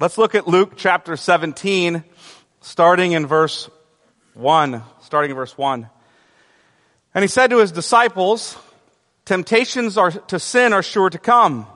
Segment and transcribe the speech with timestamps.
[0.00, 2.02] Let's look at Luke chapter 17,
[2.62, 3.68] starting in verse
[4.32, 4.82] 1.
[5.02, 5.90] Starting in verse 1.
[7.14, 8.56] And he said to his disciples,
[9.26, 11.66] Temptations are, to sin are sure to come,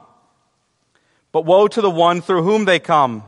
[1.32, 3.24] but woe to the one through whom they come.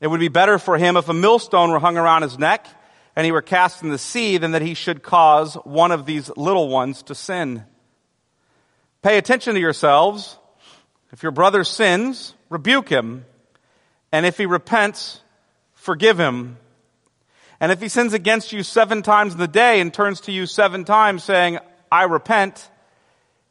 [0.00, 2.66] It would be better for him if a millstone were hung around his neck
[3.14, 6.30] and he were cast in the sea than that he should cause one of these
[6.34, 7.62] little ones to sin.
[9.02, 10.38] Pay attention to yourselves.
[11.12, 13.26] If your brother sins, rebuke him.
[14.12, 15.20] And if he repents,
[15.74, 16.56] forgive him.
[17.60, 20.46] And if he sins against you seven times in the day and turns to you
[20.46, 21.58] seven times saying,
[21.90, 22.70] I repent,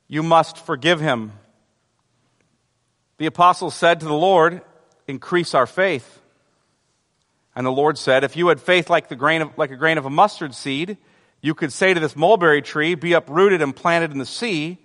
[0.07, 1.33] you must forgive him.
[3.17, 4.61] The apostles said to the Lord,
[5.07, 6.21] increase our faith.
[7.55, 9.97] And the Lord said, if you had faith like the grain of, like a grain
[9.97, 10.97] of a mustard seed,
[11.41, 14.77] you could say to this mulberry tree, be uprooted and planted in the sea,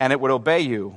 [0.00, 0.96] and it would obey you.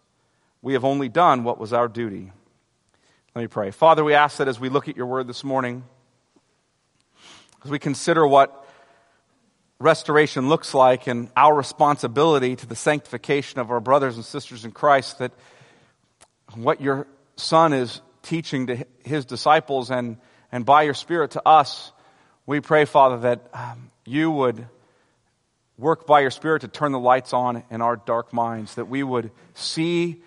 [0.63, 2.31] We have only done what was our duty.
[3.33, 3.71] Let me pray.
[3.71, 5.83] Father, we ask that as we look at your word this morning,
[7.63, 8.67] as we consider what
[9.79, 14.71] restoration looks like and our responsibility to the sanctification of our brothers and sisters in
[14.71, 15.31] Christ, that
[16.53, 20.17] what your Son is teaching to his disciples and,
[20.51, 21.91] and by your Spirit to us,
[22.45, 24.67] we pray, Father, that um, you would
[25.79, 29.01] work by your Spirit to turn the lights on in our dark minds, that we
[29.01, 30.21] would see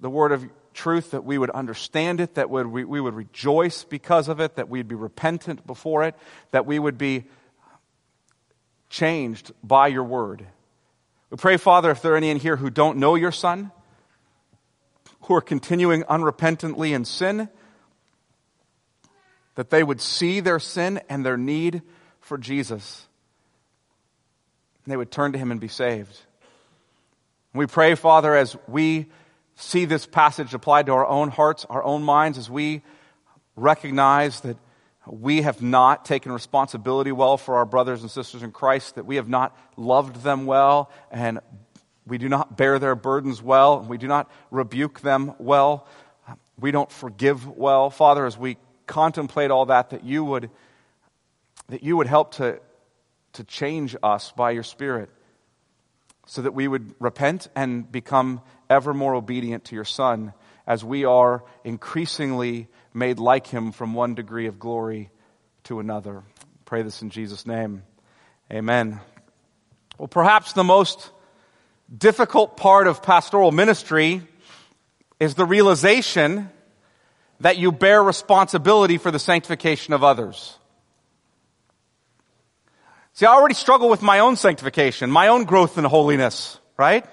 [0.00, 4.28] the word of truth, that we would understand it, that we, we would rejoice because
[4.28, 6.14] of it, that we'd be repentant before it,
[6.52, 7.24] that we would be
[8.88, 10.46] changed by your word.
[11.30, 13.70] We pray, Father, if there are any in here who don't know your Son,
[15.22, 17.48] who are continuing unrepentantly in sin,
[19.54, 21.82] that they would see their sin and their need
[22.20, 23.06] for Jesus.
[24.84, 26.18] And they would turn to him and be saved.
[27.52, 29.06] We pray, Father, as we
[29.60, 32.82] see this passage applied to our own hearts, our own minds, as we
[33.56, 34.56] recognize that
[35.06, 39.16] we have not taken responsibility well for our brothers and sisters in Christ, that we
[39.16, 41.40] have not loved them well, and
[42.06, 45.86] we do not bear their burdens well, and we do not rebuke them well,
[46.58, 47.90] we don't forgive well.
[47.90, 48.56] Father, as we
[48.86, 50.50] contemplate all that, that you would,
[51.68, 52.60] that you would help to,
[53.34, 55.10] to change us by your Spirit
[56.26, 60.32] so that we would repent and become ever more obedient to your Son
[60.66, 65.10] as we are increasingly made like him from one degree of glory
[65.64, 66.22] to another.
[66.64, 67.82] Pray this in Jesus' name.
[68.52, 69.00] Amen.
[69.98, 71.10] Well, perhaps the most
[71.94, 74.22] difficult part of pastoral ministry
[75.18, 76.48] is the realization
[77.40, 80.56] that you bear responsibility for the sanctification of others.
[83.14, 87.04] See, I already struggle with my own sanctification, my own growth in holiness, right?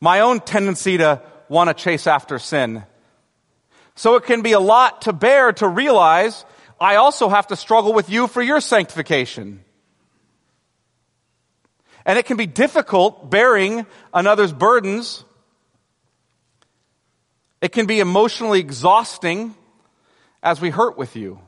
[0.00, 2.84] My own tendency to want to chase after sin.
[3.94, 6.44] So it can be a lot to bear to realize
[6.80, 9.64] I also have to struggle with you for your sanctification.
[12.06, 15.24] And it can be difficult bearing another's burdens.
[17.60, 19.54] It can be emotionally exhausting
[20.42, 21.40] as we hurt with you.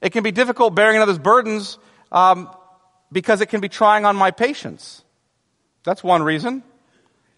[0.00, 1.78] It can be difficult bearing another's burdens
[2.10, 2.50] um,
[3.12, 5.01] because it can be trying on my patience.
[5.84, 6.62] That's one reason.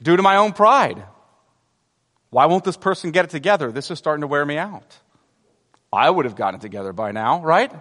[0.02, 1.02] Due to my own pride.
[2.30, 3.70] Why won't this person get it together?
[3.70, 4.98] This is starting to wear me out.
[5.92, 7.72] I would have gotten it together by now, right?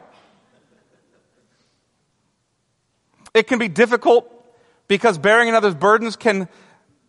[3.33, 4.29] It can be difficult
[4.87, 6.47] because bearing another's burdens can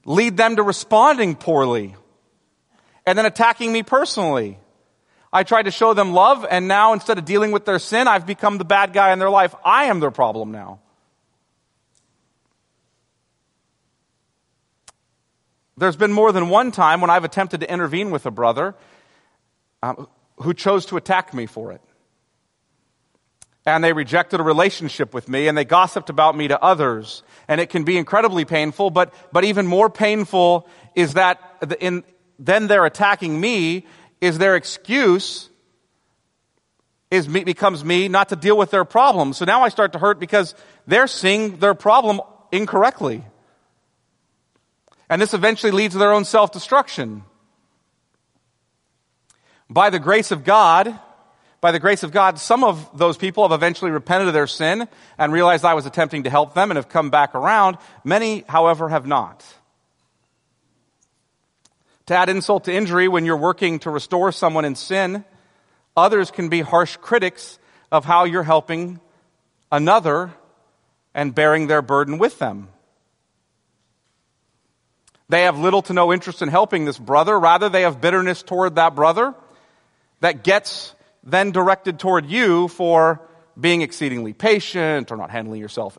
[0.06, 1.94] lead them to responding poorly
[3.06, 4.58] and then attacking me personally.
[5.32, 8.24] I tried to show them love, and now instead of dealing with their sin, I've
[8.24, 9.54] become the bad guy in their life.
[9.64, 10.80] I am their problem now.
[15.76, 18.74] There's been more than one time when I've attempted to intervene with a brother
[19.82, 21.80] um, who chose to attack me for it.
[23.66, 27.22] And they rejected a relationship with me and they gossiped about me to others.
[27.48, 31.40] And it can be incredibly painful, but, but even more painful is that
[31.80, 32.04] in,
[32.38, 33.86] then they're attacking me
[34.20, 35.48] is their excuse
[37.10, 39.32] is me, becomes me not to deal with their problem.
[39.32, 40.54] So now I start to hurt because
[40.86, 42.20] they're seeing their problem
[42.52, 43.24] incorrectly.
[45.08, 47.24] And this eventually leads to their own self-destruction.
[49.68, 50.98] By the grace of God,
[51.60, 54.86] by the grace of God, some of those people have eventually repented of their sin
[55.16, 57.78] and realized I was attempting to help them and have come back around.
[58.04, 59.42] Many, however, have not.
[62.06, 65.24] To add insult to injury, when you're working to restore someone in sin,
[65.96, 67.58] others can be harsh critics
[67.90, 69.00] of how you're helping
[69.72, 70.34] another
[71.14, 72.68] and bearing their burden with them.
[75.28, 77.38] They have little to no interest in helping this brother.
[77.38, 79.34] Rather, they have bitterness toward that brother
[80.20, 83.20] that gets then directed toward you for
[83.58, 85.98] being exceedingly patient or not handling yourself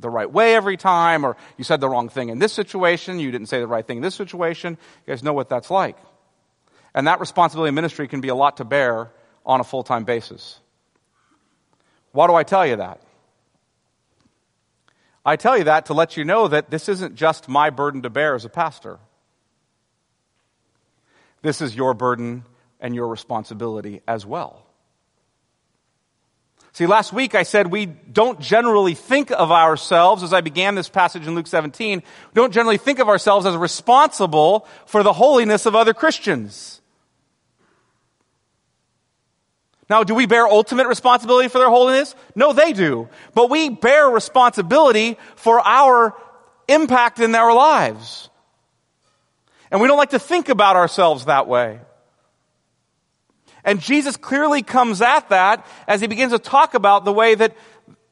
[0.00, 3.30] the right way every time or you said the wrong thing in this situation, you
[3.30, 4.76] didn't say the right thing in this situation.
[5.06, 5.96] You guys know what that's like.
[6.94, 9.10] And that responsibility in ministry can be a lot to bear
[9.46, 10.58] on a full-time basis.
[12.10, 13.00] Why do I tell you that?
[15.24, 18.10] I tell you that to let you know that this isn't just my burden to
[18.10, 18.98] bear as a pastor.
[21.42, 22.44] This is your burden
[22.80, 24.66] and your responsibility as well.
[26.74, 30.88] See, last week I said we don't generally think of ourselves, as I began this
[30.88, 35.66] passage in Luke 17, we don't generally think of ourselves as responsible for the holiness
[35.66, 36.81] of other Christians.
[39.92, 42.14] Now, do we bear ultimate responsibility for their holiness?
[42.34, 43.10] No, they do.
[43.34, 46.16] But we bear responsibility for our
[46.66, 48.30] impact in their lives.
[49.70, 51.78] And we don't like to think about ourselves that way.
[53.64, 57.54] And Jesus clearly comes at that as he begins to talk about the way that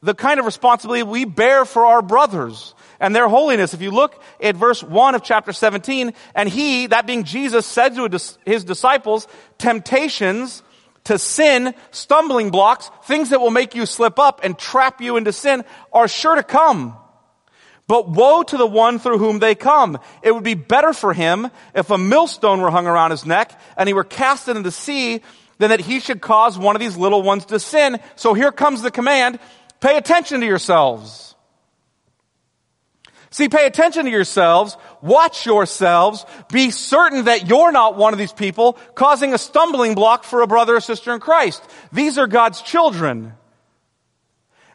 [0.03, 3.73] the kind of responsibility we bear for our brothers and their holiness.
[3.73, 7.95] If you look at verse 1 of chapter 17, and he, that being Jesus, said
[7.95, 10.63] to his disciples, temptations
[11.11, 15.33] to sin, stumbling blocks, things that will make you slip up and trap you into
[15.33, 16.97] sin are sure to come.
[17.89, 19.99] But woe to the one through whom they come.
[20.23, 23.89] It would be better for him if a millstone were hung around his neck and
[23.89, 25.21] he were cast into the sea
[25.59, 27.99] than that he should cause one of these little ones to sin.
[28.15, 29.41] So here comes the command,
[29.81, 31.30] pay attention to yourselves.
[33.33, 38.33] See, pay attention to yourselves, watch yourselves, be certain that you're not one of these
[38.33, 41.63] people causing a stumbling block for a brother or sister in Christ.
[41.93, 43.35] These are God's children.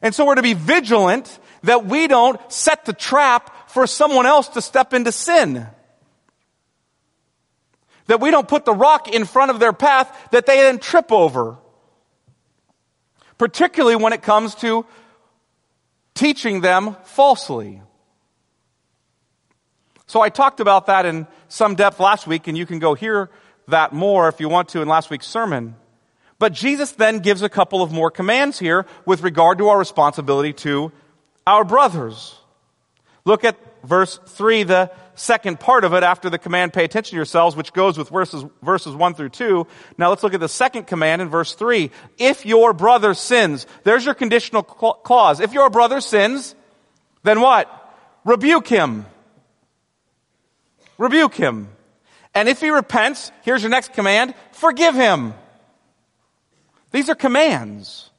[0.02, 4.48] And so we're to be vigilant that we don't set the trap for someone else
[4.50, 5.68] to step into sin.
[8.08, 11.12] That we don't put the rock in front of their path that they then trip
[11.12, 11.58] over.
[13.38, 14.86] Particularly when it comes to
[16.14, 17.82] teaching them falsely.
[20.16, 23.30] So I talked about that in some depth last week, and you can go hear
[23.68, 25.76] that more if you want to in last week's sermon.
[26.40, 30.54] But Jesus then gives a couple of more commands here with regard to our responsibility
[30.54, 30.94] to
[31.46, 32.34] our brothers.
[33.26, 37.18] Look at verse 3, the second part of it after the command, pay attention to
[37.18, 39.68] yourselves, which goes with verses, verses 1 through 2.
[39.98, 41.92] Now let's look at the second command in verse 3.
[42.18, 45.42] If your brother sins, there's your conditional clause.
[45.42, 46.56] If your brother sins,
[47.24, 47.70] then what?
[48.24, 49.08] Rebuke him.
[50.98, 51.70] Rebuke him.
[52.34, 55.34] And if he repents, here's your next command, forgive him.
[56.92, 58.10] These are commands.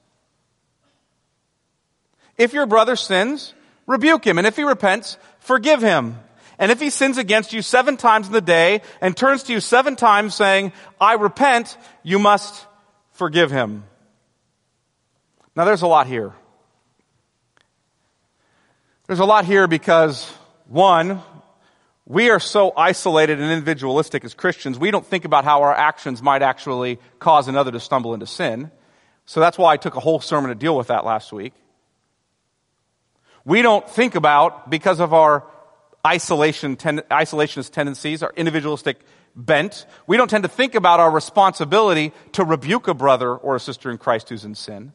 [2.36, 3.54] If your brother sins,
[3.86, 4.38] rebuke him.
[4.38, 6.18] And if he repents, forgive him.
[6.58, 9.60] And if he sins against you seven times in the day and turns to you
[9.60, 12.66] seven times saying, I repent, you must
[13.12, 13.84] forgive him.
[15.54, 16.32] Now there's a lot here.
[19.06, 20.28] There's a lot here because
[20.68, 21.22] one,
[22.06, 26.22] we are so isolated and individualistic as Christians, we don't think about how our actions
[26.22, 28.70] might actually cause another to stumble into sin.
[29.24, 31.52] So that's why I took a whole sermon to deal with that last week.
[33.44, 35.44] We don't think about, because of our
[36.06, 39.00] isolation, ten, isolationist tendencies, our individualistic
[39.34, 43.60] bent, we don't tend to think about our responsibility to rebuke a brother or a
[43.60, 44.92] sister in Christ who's in sin.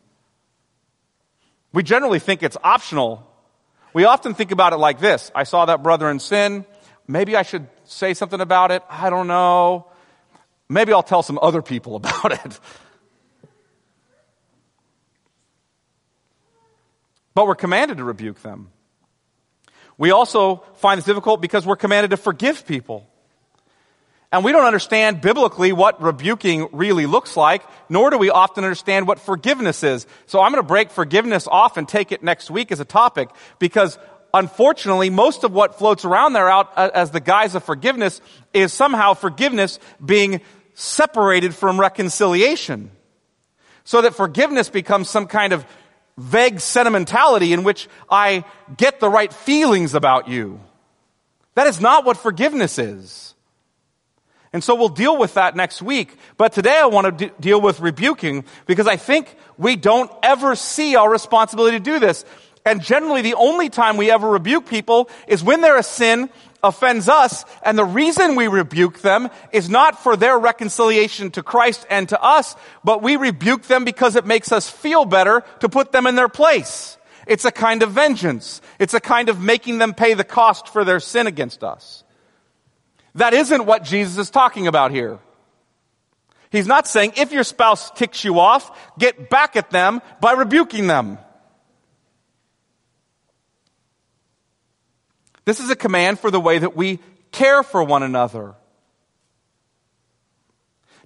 [1.74, 3.28] We generally think it's optional.
[3.94, 5.30] We often think about it like this.
[5.36, 6.66] I saw that brother in sin.
[7.12, 8.84] Maybe I should say something about it.
[8.90, 9.88] I don't know.
[10.70, 12.60] Maybe I'll tell some other people about it.
[17.34, 18.70] But we're commanded to rebuke them.
[19.98, 23.06] We also find this difficult because we're commanded to forgive people.
[24.32, 29.06] And we don't understand biblically what rebuking really looks like, nor do we often understand
[29.06, 30.08] what forgiveness is.
[30.28, 33.28] So I'm going to break forgiveness off and take it next week as a topic
[33.60, 34.00] because
[34.34, 38.22] unfortunately, most of what floats around there out uh, as the guise of forgiveness
[38.54, 40.42] is somehow forgiveness being
[40.74, 42.92] separated from reconciliation.
[43.84, 45.66] So that forgiveness becomes some kind of
[46.18, 48.46] vague sentimentality in which I
[48.78, 50.60] get the right feelings about you.
[51.56, 53.34] That is not what forgiveness is.
[54.54, 56.16] And so we'll deal with that next week.
[56.38, 60.56] But today I want to d- deal with rebuking because I think we don't ever
[60.56, 62.26] see our responsibility to do this.
[62.66, 66.30] And generally the only time we ever rebuke people is when their sin
[66.64, 67.44] offends us.
[67.64, 72.22] And the reason we rebuke them is not for their reconciliation to Christ and to
[72.22, 76.16] us, but we rebuke them because it makes us feel better to put them in
[76.16, 76.98] their place.
[77.28, 78.62] It's a kind of vengeance.
[78.80, 82.04] It's a kind of making them pay the cost for their sin against us.
[83.16, 85.20] That isn't what Jesus is talking about here.
[86.52, 90.88] He's not saying if your spouse ticks you off, get back at them by rebuking
[90.88, 91.18] them.
[95.52, 97.00] This is a command for the way that we
[97.34, 98.56] care for one another.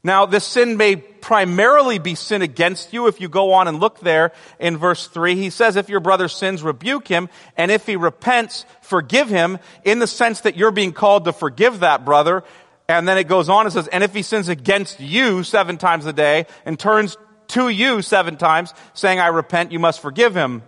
[0.04, 3.08] Now, this sin may primarily be sin against you.
[3.08, 6.28] If you go on and look there in verse 3, he says, if your brother
[6.28, 10.94] sins, rebuke him, and if he repents, forgive him, in the sense that you're being
[10.94, 12.44] called to forgive that brother.
[12.88, 16.06] And then it goes on and says, and if he sins against you seven times
[16.06, 20.62] a day and turns to you seven times, saying, I repent, you must forgive him.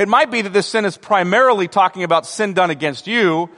[0.00, 3.50] It might be that this sin is primarily talking about sin done against you,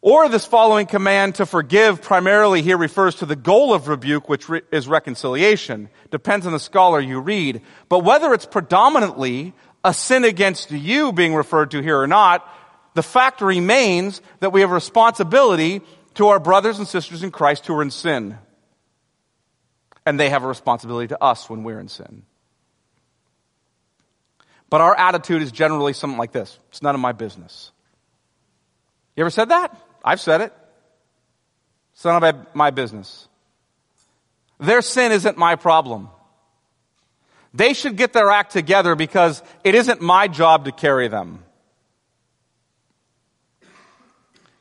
[0.00, 4.48] or this following command to forgive primarily here refers to the goal of rebuke, which
[4.48, 5.88] re- is reconciliation.
[6.12, 7.62] Depends on the scholar you read.
[7.88, 12.48] But whether it's predominantly a sin against you being referred to here or not,
[12.94, 15.82] the fact remains that we have a responsibility
[16.14, 18.38] to our brothers and sisters in Christ who are in sin.
[20.06, 22.22] And they have a responsibility to us when we're in sin.
[24.74, 26.58] But our attitude is generally something like this.
[26.70, 27.70] It's none of my business.
[29.14, 29.72] You ever said that?
[30.04, 30.52] I've said it.
[31.92, 33.28] It's none of my business.
[34.58, 36.08] Their sin isn't my problem.
[37.52, 41.44] They should get their act together because it isn't my job to carry them.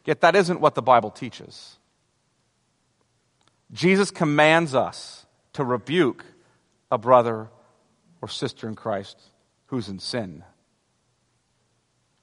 [0.05, 1.75] Yet that isn't what the Bible teaches.
[3.72, 6.24] Jesus commands us to rebuke
[6.91, 7.48] a brother
[8.22, 9.17] or sister in Christ
[9.67, 10.43] who's in sin.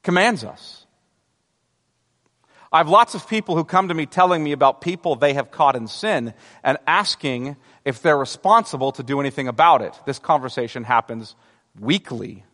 [0.02, 0.86] Commands us.
[2.72, 5.50] I have lots of people who come to me telling me about people they have
[5.50, 9.98] caught in sin and asking if they're responsible to do anything about it.
[10.06, 11.34] This conversation happens
[11.78, 12.44] weekly.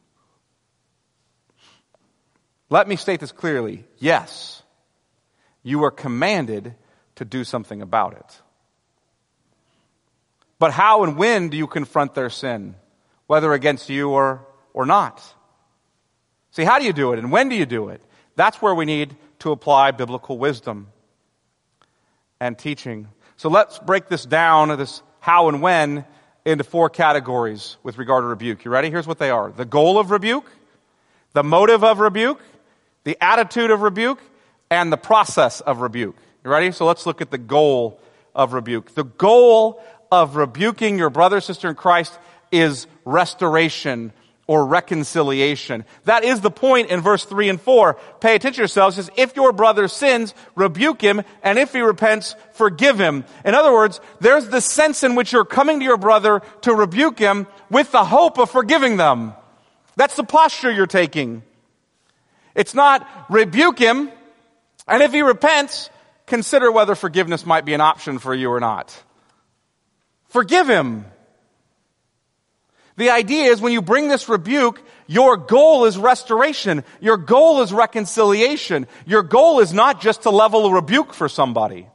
[2.71, 3.85] Let me state this clearly.
[3.99, 4.63] Yes,
[5.63, 6.75] you are commanded
[7.17, 8.43] to do something about it.
[10.59, 12.77] But how and when do you confront their sin?
[13.27, 14.46] Whether against you or,
[14.77, 15.25] or not.
[16.53, 18.01] See, how do you do it and when do you do it?
[18.37, 20.89] That's where we need to apply biblical wisdom
[22.39, 23.09] and teaching.
[23.37, 26.05] So let's break this down, this how and when,
[26.45, 28.65] into four categories with regard to rebuke.
[28.65, 28.91] You ready?
[28.91, 29.51] Here's what they are.
[29.51, 30.49] The goal of rebuke,
[31.33, 32.41] the motive of rebuke,
[33.05, 34.21] the attitude of rebuke,
[34.71, 36.17] and the process of rebuke.
[36.45, 36.71] You ready?
[36.71, 37.99] So let's look at the goal
[38.35, 38.95] of rebuke.
[38.95, 42.17] The goal of rebuking your brother, sister in Christ
[42.53, 44.13] is restoration
[44.47, 45.85] or reconciliation.
[46.05, 47.99] That is the point in verse 3 and 4.
[48.21, 48.97] Pay attention to yourselves.
[48.97, 53.25] It says, if your brother sins, rebuke him, and if he repents, forgive him.
[53.45, 57.19] In other words, there's the sense in which you're coming to your brother to rebuke
[57.19, 59.35] him with the hope of forgiving them.
[59.97, 61.43] That's the posture you're taking.
[62.55, 64.11] It's not rebuke him,
[64.87, 65.91] and if he repents,
[66.27, 68.97] consider whether forgiveness might be an option for you or not.
[70.29, 71.07] Forgive him.
[72.97, 76.83] The idea is when you bring this rebuke, your goal is restoration.
[77.01, 78.87] Your goal is reconciliation.
[79.05, 81.89] Your goal is not just to level a rebuke for somebody.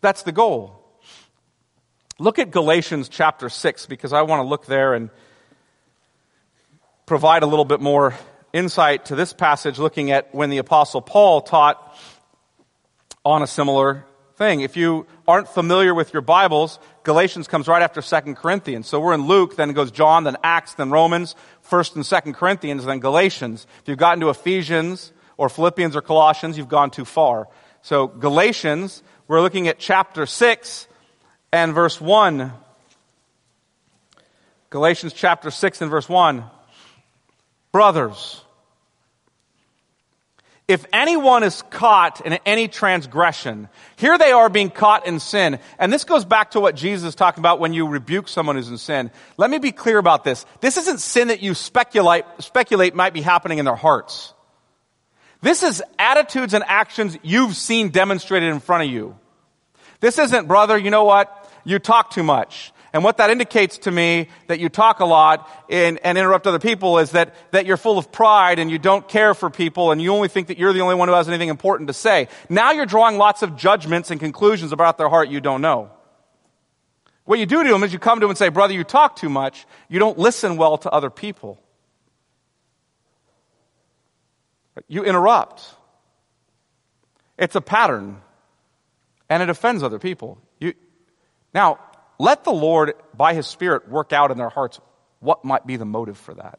[0.00, 0.74] That's the goal.
[2.18, 5.10] Look at Galatians chapter 6 because I want to look there and
[7.06, 8.14] provide a little bit more
[8.52, 11.96] insight to this passage looking at when the apostle Paul taught
[13.24, 14.04] on a similar
[14.38, 14.60] thing.
[14.60, 18.86] If you aren't familiar with your Bibles, Galatians comes right after 2 Corinthians.
[18.86, 21.34] So we're in Luke, then it goes John, then Acts, then Romans,
[21.68, 23.66] 1st and 2nd Corinthians, then Galatians.
[23.82, 27.48] If you've gotten to Ephesians or Philippians or Colossians, you've gone too far.
[27.82, 30.86] So Galatians, we're looking at chapter 6
[31.52, 32.52] and verse 1.
[34.70, 36.44] Galatians chapter 6 and verse 1.
[37.72, 38.44] Brothers,
[40.68, 45.58] if anyone is caught in any transgression, here they are being caught in sin.
[45.78, 48.68] And this goes back to what Jesus is talking about when you rebuke someone who's
[48.68, 49.10] in sin.
[49.38, 50.44] Let me be clear about this.
[50.60, 54.34] This isn't sin that you speculate, speculate might be happening in their hearts.
[55.40, 59.16] This is attitudes and actions you've seen demonstrated in front of you.
[60.00, 61.50] This isn't, brother, you know what?
[61.64, 62.72] You talk too much.
[62.92, 66.58] And what that indicates to me that you talk a lot and, and interrupt other
[66.58, 70.00] people is that, that you're full of pride and you don't care for people and
[70.00, 72.28] you only think that you're the only one who has anything important to say.
[72.48, 75.90] Now you're drawing lots of judgments and conclusions about their heart you don't know.
[77.24, 79.16] What you do to them is you come to them and say, brother, you talk
[79.16, 79.66] too much.
[79.90, 81.62] You don't listen well to other people.
[84.86, 85.62] You interrupt.
[87.36, 88.22] It's a pattern
[89.28, 90.38] and it offends other people.
[90.58, 90.72] You,
[91.52, 91.78] now,
[92.18, 94.80] let the Lord, by His Spirit, work out in their hearts
[95.20, 96.58] what might be the motive for that.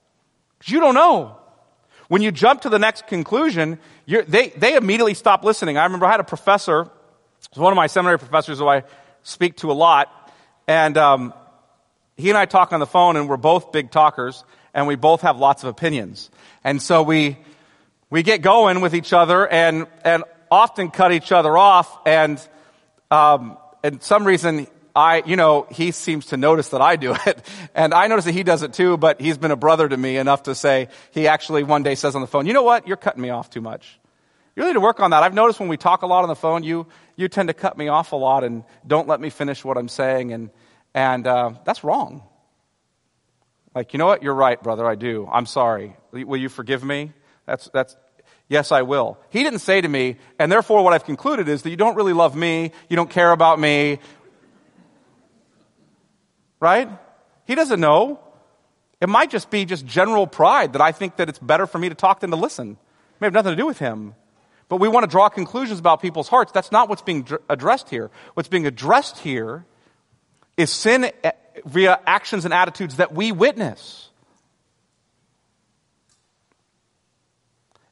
[0.57, 1.37] Because you don't know.
[2.07, 5.77] When you jump to the next conclusion, they, they immediately stop listening.
[5.77, 6.89] I remember I had a professor,
[7.53, 8.83] one of my seminary professors who I
[9.21, 10.33] speak to a lot,
[10.67, 11.33] and um,
[12.17, 15.21] he and I talk on the phone, and we're both big talkers, and we both
[15.21, 16.31] have lots of opinions.
[16.63, 17.37] And so we,
[18.09, 22.45] we get going with each other and, and often cut each other off, and
[23.11, 27.46] um, and some reason I, you know, he seems to notice that I do it.
[27.75, 30.17] And I notice that he does it too, but he's been a brother to me
[30.17, 32.88] enough to say, he actually one day says on the phone, you know what?
[32.88, 34.00] You're cutting me off too much.
[34.55, 35.24] You need to work on that.
[35.24, 37.77] I've noticed when we talk a lot on the phone, you, you tend to cut
[37.77, 40.34] me off a lot and don't let me finish what I'm saying.
[40.34, 40.50] And,
[40.93, 42.24] and, uh, that's wrong.
[43.74, 44.24] Like, you know what?
[44.24, 44.86] You're right, brother.
[44.86, 45.29] I do.
[45.31, 45.96] I'm sorry.
[46.12, 47.13] Will you forgive me?
[47.46, 47.96] That's, that's,
[48.50, 49.19] Yes, I will.
[49.29, 52.13] He didn't say to me, and therefore what I've concluded is that you don't really
[52.13, 54.00] love me, you don't care about me.
[56.59, 56.89] Right?
[57.45, 58.19] He doesn't know.
[59.01, 61.89] It might just be just general pride that I think that it's better for me
[61.89, 62.71] to talk than to listen.
[62.71, 64.15] It may have nothing to do with him.
[64.67, 66.51] But we want to draw conclusions about people's hearts.
[66.51, 68.11] That's not what's being addressed here.
[68.35, 69.65] What's being addressed here
[70.57, 71.31] is sin eh,
[71.65, 74.09] via actions and attitudes that we witness.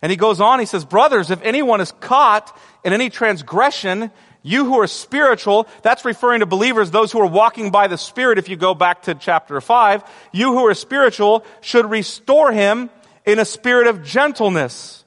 [0.01, 4.11] And he goes on, he says, Brothers, if anyone is caught in any transgression,
[4.43, 8.37] you who are spiritual, that's referring to believers, those who are walking by the Spirit,
[8.37, 12.89] if you go back to chapter 5, you who are spiritual should restore him
[13.25, 15.03] in a spirit of gentleness.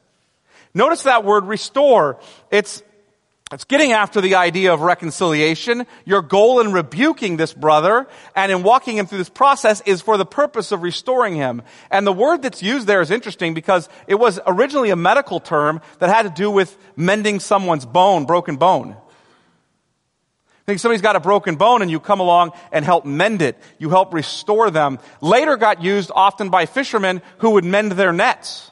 [0.74, 2.20] Notice that word restore.
[2.50, 2.82] It's
[3.52, 5.84] it's getting after the idea of reconciliation.
[6.04, 10.16] Your goal in rebuking this brother and in walking him through this process is for
[10.16, 11.62] the purpose of restoring him.
[11.90, 15.80] And the word that's used there is interesting because it was originally a medical term
[15.98, 18.94] that had to do with mending someone's bone, broken bone.
[20.70, 23.58] Think somebody's got a broken bone and you come along and help mend it.
[23.80, 25.00] You help restore them.
[25.20, 28.70] Later got used often by fishermen who would mend their nets.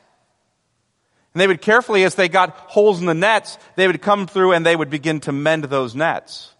[1.34, 4.52] And they would carefully, as they got holes in the nets, they would come through
[4.52, 6.54] and they would begin to mend those nets.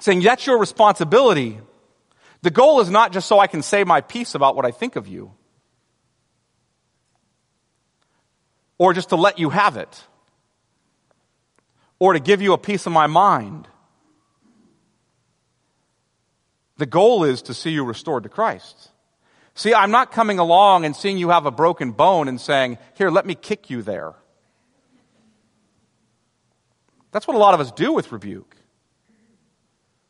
[0.00, 1.58] Saying, that's your responsibility.
[2.42, 4.96] The goal is not just so I can say my piece about what I think
[4.96, 5.32] of you.
[8.76, 10.04] Or just to let you have it.
[11.98, 13.68] Or to give you a piece of my mind.
[16.76, 18.90] The goal is to see you restored to Christ.
[19.54, 23.10] See, I'm not coming along and seeing you have a broken bone and saying, here,
[23.10, 24.12] let me kick you there.
[27.12, 28.54] That's what a lot of us do with rebuke.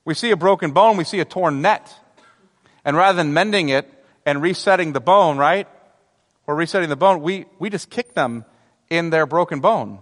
[0.04, 1.94] We see a broken bone, we see a torn net.
[2.84, 3.88] And rather than mending it
[4.24, 5.68] and resetting the bone, right?
[6.48, 8.44] Or resetting the bone, we, we just kick them
[8.90, 10.00] in their broken bone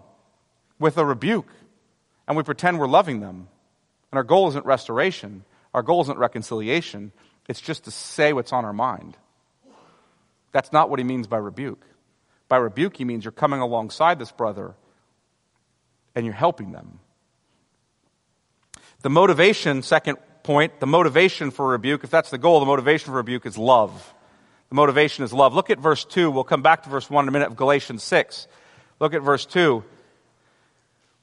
[0.79, 1.49] with a rebuke.
[2.27, 3.49] And we pretend we're loving them.
[4.11, 5.45] And our goal isn't restoration.
[5.73, 7.13] Our goal isn't reconciliation.
[7.49, 9.17] It's just to say what's on our mind.
[10.53, 11.85] That's not what he means by rebuke.
[12.49, 14.75] By rebuke, he means you're coming alongside this brother
[16.15, 17.01] and you're helping them.
[19.03, 23.17] The motivation, second point, the motivation for rebuke, if that's the goal, the motivation for
[23.17, 24.15] rebuke is love.
[24.69, 25.55] The motivation is love.
[25.55, 26.31] Look at verse 2.
[26.31, 28.47] We'll come back to verse 1 in a minute of Galatians 6.
[29.01, 29.85] Look at verse 2.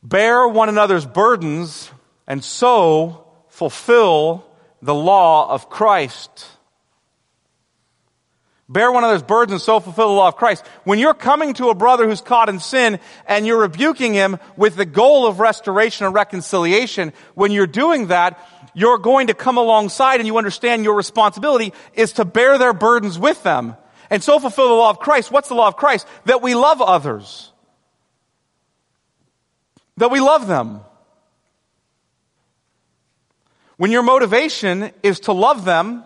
[0.03, 1.91] Bear one another's burdens
[2.27, 4.45] and so fulfill
[4.81, 6.47] the law of Christ.
[8.67, 10.65] Bear one another's burdens and so fulfill the law of Christ.
[10.85, 14.75] When you're coming to a brother who's caught in sin and you're rebuking him with
[14.77, 18.39] the goal of restoration and reconciliation, when you're doing that,
[18.73, 23.19] you're going to come alongside and you understand your responsibility is to bear their burdens
[23.19, 23.75] with them
[24.09, 25.31] and so fulfill the law of Christ.
[25.31, 26.07] What's the law of Christ?
[26.25, 27.50] That we love others.
[30.01, 30.81] That we love them.
[33.77, 36.03] When your motivation is to love them,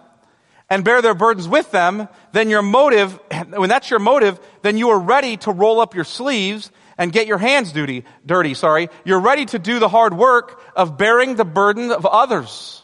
[0.69, 3.17] and bear their burdens with them, then your motive,
[3.51, 7.25] when that's your motive, then you are ready to roll up your sleeves and get
[7.25, 8.89] your hands dirty, dirty, sorry.
[9.05, 12.81] You're ready to do the hard work of bearing the burden of others.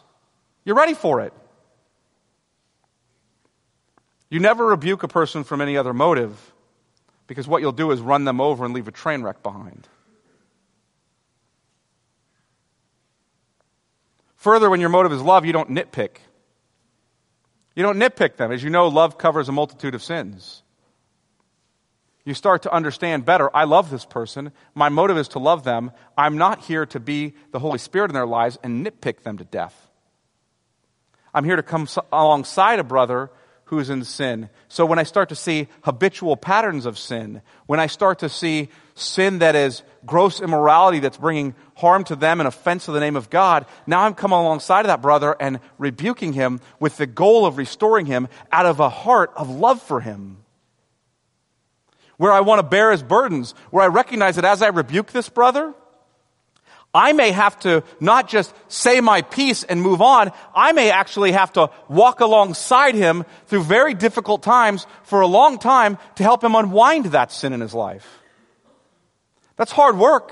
[0.63, 1.33] You're ready for it.
[4.29, 6.53] You never rebuke a person from any other motive
[7.27, 9.89] because what you'll do is run them over and leave a train wreck behind.
[14.41, 16.15] Further, when your motive is love, you don't nitpick.
[17.75, 18.51] You don't nitpick them.
[18.51, 20.63] As you know, love covers a multitude of sins.
[22.25, 23.55] You start to understand better.
[23.55, 24.51] I love this person.
[24.73, 25.91] My motive is to love them.
[26.17, 29.43] I'm not here to be the Holy Spirit in their lives and nitpick them to
[29.43, 29.75] death.
[31.35, 33.29] I'm here to come alongside a brother
[33.65, 34.49] who is in sin.
[34.69, 38.69] So when I start to see habitual patterns of sin, when I start to see
[38.95, 43.17] sin that is gross immorality that's bringing harm to them and offense to the name
[43.17, 47.45] of God, now I'm coming alongside of that brother and rebuking him with the goal
[47.45, 50.37] of restoring him out of a heart of love for him
[52.21, 55.27] where I want to bear his burdens, where I recognize that as I rebuke this
[55.27, 55.73] brother,
[56.93, 60.31] I may have to not just say my piece and move on.
[60.53, 65.57] I may actually have to walk alongside him through very difficult times for a long
[65.57, 68.07] time to help him unwind that sin in his life.
[69.55, 70.31] That's hard work.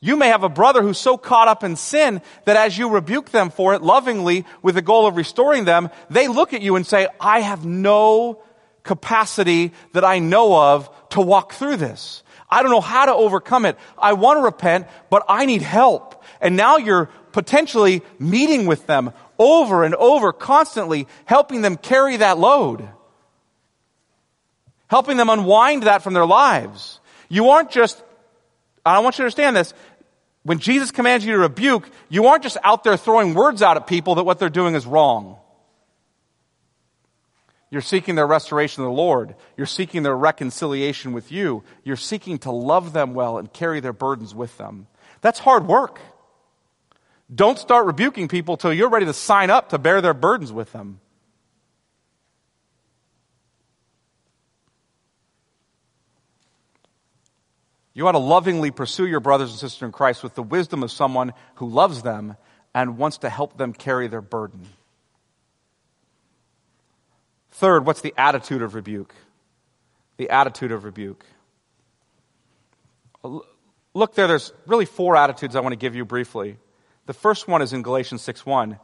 [0.00, 3.30] You may have a brother who's so caught up in sin that as you rebuke
[3.30, 6.86] them for it lovingly with the goal of restoring them, they look at you and
[6.86, 8.42] say, I have no
[8.82, 12.22] capacity that I know of to walk through this.
[12.48, 13.76] I don't know how to overcome it.
[13.98, 16.22] I want to repent, but I need help.
[16.40, 22.38] And now you're potentially meeting with them over and over, constantly helping them carry that
[22.38, 22.88] load.
[24.88, 27.00] Helping them unwind that from their lives.
[27.28, 28.00] You aren't just,
[28.86, 29.74] I want you to understand this.
[30.42, 33.86] When Jesus commands you to rebuke, you aren't just out there throwing words out at
[33.86, 35.38] people that what they're doing is wrong.
[37.68, 39.34] You're seeking their restoration of the Lord.
[39.56, 41.64] You're seeking their reconciliation with you.
[41.82, 44.86] You're seeking to love them well and carry their burdens with them.
[45.20, 46.00] That's hard work.
[47.34, 50.72] Don't start rebuking people till you're ready to sign up to bear their burdens with
[50.72, 51.00] them.
[57.96, 60.92] You ought to lovingly pursue your brothers and sisters in Christ with the wisdom of
[60.92, 62.36] someone who loves them
[62.74, 64.68] and wants to help them carry their burden.
[67.52, 69.14] Third, what's the attitude of rebuke?
[70.18, 71.24] The attitude of rebuke.
[73.94, 76.58] Look there, there's really four attitudes I want to give you briefly.
[77.06, 78.78] The first one is in Galatians 6 1.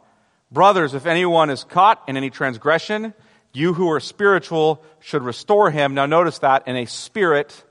[0.50, 3.12] Brothers, if anyone is caught in any transgression,
[3.52, 5.92] you who are spiritual should restore him.
[5.92, 7.62] Now notice that in a spirit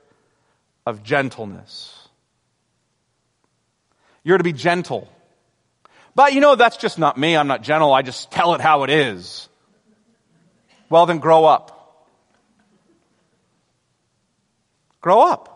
[0.86, 2.08] of gentleness.
[4.24, 5.08] You're to be gentle.
[6.14, 7.36] But you know, that's just not me.
[7.36, 7.92] I'm not gentle.
[7.92, 9.48] I just tell it how it is.
[10.88, 12.08] Well, then grow up.
[15.00, 15.48] Grow up.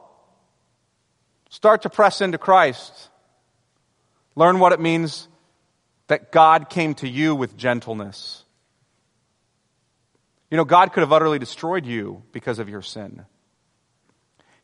[1.50, 3.10] Start to press into Christ.
[4.34, 5.28] Learn what it means
[6.08, 8.44] that God came to you with gentleness.
[10.50, 13.24] You know, God could have utterly destroyed you because of your sin.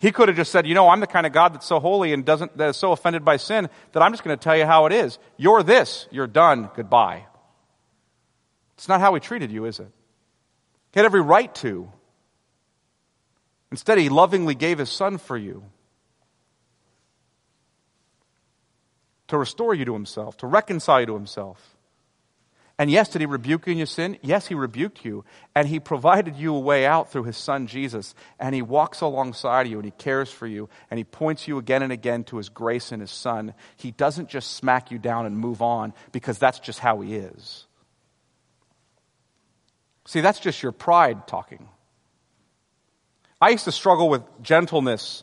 [0.02, 2.12] He could have just said, you know, I'm the kind of God that's so holy
[2.12, 4.66] and doesn't, that is so offended by sin that I'm just going to tell you
[4.66, 5.16] how it is.
[5.36, 6.08] You're this.
[6.10, 6.70] You're done.
[6.74, 7.26] Goodbye.
[8.74, 9.86] It's not how he treated you, is it?
[10.90, 11.88] He had every right to.
[13.70, 15.62] Instead, he lovingly gave his son for you
[19.28, 21.71] to restore you to himself, to reconcile you to himself.
[22.82, 24.18] And yes, did he rebuke you in your sin?
[24.22, 25.24] Yes, he rebuked you.
[25.54, 28.12] And he provided you a way out through his son Jesus.
[28.40, 30.68] And he walks alongside you and he cares for you.
[30.90, 33.54] And he points you again and again to his grace and his son.
[33.76, 37.68] He doesn't just smack you down and move on because that's just how he is.
[40.06, 41.68] See, that's just your pride talking.
[43.40, 45.22] I used to struggle with gentleness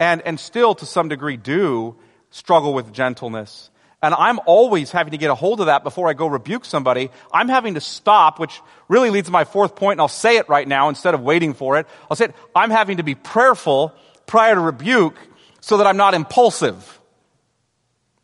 [0.00, 1.96] and, and still to some degree do
[2.30, 3.68] struggle with gentleness.
[4.04, 7.10] And I'm always having to get a hold of that before I go rebuke somebody.
[7.32, 10.46] I'm having to stop, which really leads to my fourth point, and I'll say it
[10.50, 11.86] right now instead of waiting for it.
[12.10, 12.34] I'll say it.
[12.54, 13.94] I'm having to be prayerful
[14.26, 15.16] prior to rebuke
[15.62, 17.00] so that I'm not impulsive.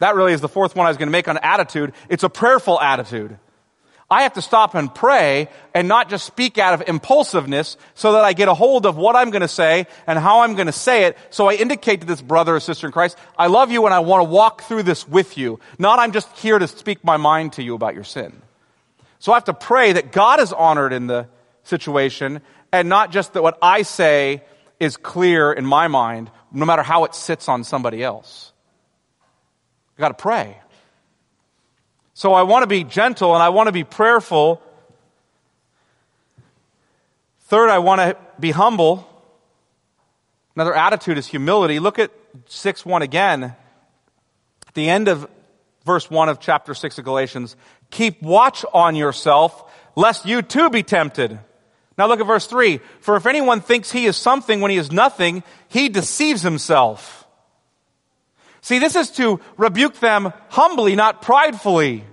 [0.01, 1.95] That really is the fourth one I was going to make on attitude.
[2.11, 3.39] It's a prayerful attitude.
[4.11, 8.25] I have to stop and pray and not just speak out of impulsiveness so that
[8.25, 10.73] I get a hold of what I'm going to say and how I'm going to
[10.73, 11.17] say it.
[11.31, 14.01] So I indicate to this brother or sister in Christ, I love you and I
[14.01, 15.61] want to walk through this with you.
[15.79, 18.43] Not I'm just here to speak my mind to you about your sin.
[19.21, 21.29] So I have to pray that God is honored in the
[21.63, 22.41] situation
[22.73, 24.43] and not just that what I say
[24.81, 28.53] is clear in my mind, no matter how it sits on somebody else.
[29.97, 30.59] I got to pray.
[32.21, 34.61] So I want to be gentle and I want to be prayerful.
[37.45, 39.09] Third, I want to be humble.
[40.55, 41.79] Another attitude is humility.
[41.79, 42.11] Look at
[42.45, 43.45] 6 1 again.
[43.45, 45.27] At the end of
[45.87, 47.57] verse 1 of chapter 6 of Galatians,
[47.89, 51.39] keep watch on yourself, lest you too be tempted.
[51.97, 52.81] Now look at verse 3.
[53.01, 57.27] For if anyone thinks he is something when he is nothing, he deceives himself.
[58.61, 62.05] See, this is to rebuke them humbly, not pridefully.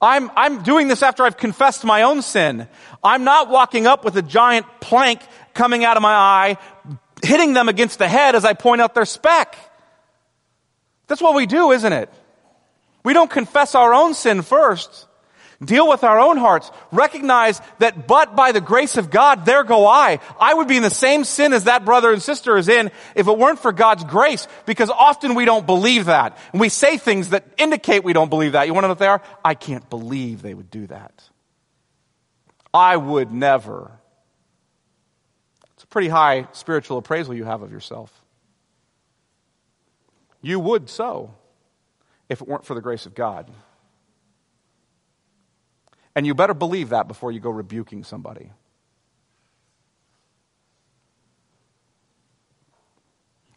[0.00, 2.68] I'm, I'm doing this after I've confessed my own sin.
[3.02, 5.20] I'm not walking up with a giant plank
[5.54, 6.56] coming out of my eye,
[7.22, 9.56] hitting them against the head as I point out their speck.
[11.08, 12.12] That's what we do, isn't it?
[13.02, 15.07] We don't confess our own sin first.
[15.64, 16.70] Deal with our own hearts.
[16.92, 20.20] Recognize that but by the grace of God, there go I.
[20.38, 23.26] I would be in the same sin as that brother and sister is in if
[23.26, 26.38] it weren't for God's grace, because often we don't believe that.
[26.52, 28.68] And we say things that indicate we don't believe that.
[28.68, 29.22] You want to know what they are?
[29.44, 31.24] I can't believe they would do that.
[32.72, 33.90] I would never.
[35.74, 38.12] It's a pretty high spiritual appraisal you have of yourself.
[40.40, 41.34] You would so
[42.28, 43.50] if it weren't for the grace of God.
[46.18, 48.50] And you better believe that before you go rebuking somebody.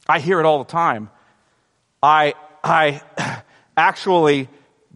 [0.08, 1.10] I hear it all the time.
[2.04, 3.02] I, I
[3.76, 4.48] actually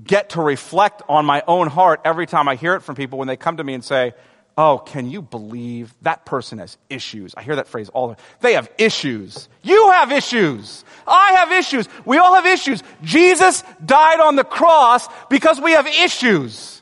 [0.03, 3.27] get to reflect on my own heart every time I hear it from people when
[3.27, 4.13] they come to me and say,
[4.55, 7.33] Oh, can you believe that person has issues?
[7.35, 8.25] I hear that phrase all the time.
[8.41, 9.49] They have issues.
[9.63, 10.85] You have issues.
[11.07, 11.89] I have issues.
[12.05, 12.83] We all have issues.
[13.01, 16.74] Jesus died on the cross because we have issues.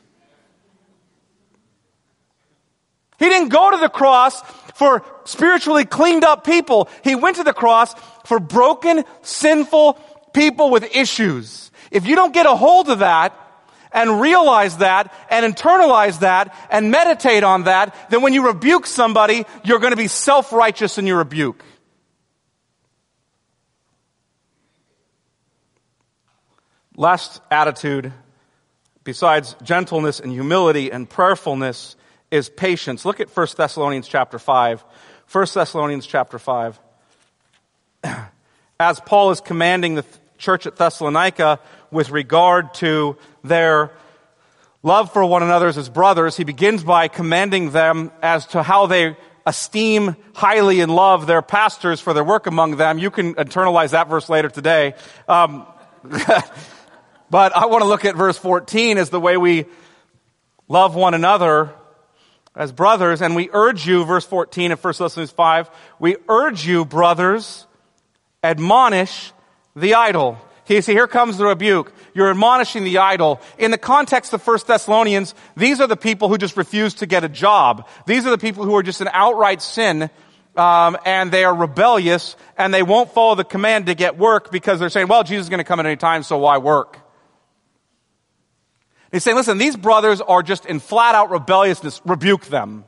[3.24, 4.42] He didn't go to the cross
[4.74, 6.90] for spiritually cleaned up people.
[7.02, 7.94] He went to the cross
[8.26, 9.94] for broken, sinful
[10.34, 11.70] people with issues.
[11.90, 13.34] If you don't get a hold of that,
[13.92, 19.46] and realize that and internalize that and meditate on that, then when you rebuke somebody,
[19.64, 21.64] you're going to be self-righteous in your rebuke.
[26.94, 28.12] Last attitude,
[29.02, 31.96] besides gentleness and humility and prayerfulness,
[32.34, 33.04] is patience.
[33.04, 34.84] Look at 1 Thessalonians chapter 5.
[35.30, 36.80] 1 Thessalonians chapter 5.
[38.80, 40.04] As Paul is commanding the
[40.36, 41.60] church at Thessalonica
[41.92, 43.92] with regard to their
[44.82, 49.16] love for one another as brothers, he begins by commanding them as to how they
[49.46, 52.98] esteem highly and love their pastors for their work among them.
[52.98, 54.94] You can internalize that verse later today.
[55.28, 55.66] Um,
[57.30, 59.66] but I want to look at verse 14 as the way we
[60.66, 61.72] love one another
[62.54, 66.84] as brothers, and we urge you, verse 14 of 1 Thessalonians 5, we urge you,
[66.84, 67.66] brothers,
[68.42, 69.32] admonish
[69.74, 70.38] the idle.
[70.68, 71.92] You see, here comes the rebuke.
[72.14, 73.40] You're admonishing the idle.
[73.58, 77.24] In the context of 1 Thessalonians, these are the people who just refuse to get
[77.24, 77.86] a job.
[78.06, 80.08] These are the people who are just an outright sin,
[80.56, 84.78] um, and they are rebellious, and they won't follow the command to get work because
[84.78, 87.03] they're saying, well, Jesus is going to come at any time, so why work?
[89.14, 92.00] He's saying, listen, these brothers are just in flat out rebelliousness.
[92.04, 92.84] Rebuke them.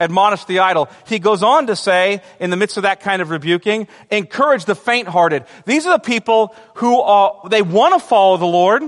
[0.00, 0.88] Admonish the idle.
[1.06, 4.74] He goes on to say, in the midst of that kind of rebuking, encourage the
[4.74, 5.44] faint hearted.
[5.66, 8.82] These are the people who are, they want to follow the Lord.